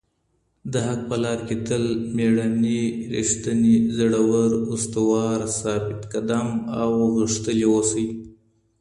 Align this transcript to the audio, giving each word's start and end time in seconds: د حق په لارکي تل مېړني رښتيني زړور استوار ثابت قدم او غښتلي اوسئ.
د 0.71 0.73
حق 0.87 1.01
په 1.09 1.15
لارکي 1.23 1.57
تل 1.67 1.83
مېړني 2.15 2.81
رښتيني 3.13 3.75
زړور 3.97 4.51
استوار 4.73 5.39
ثابت 5.59 5.99
قدم 6.13 6.47
او 6.81 6.89
غښتلي 7.19 7.65
اوسئ. 7.71 8.07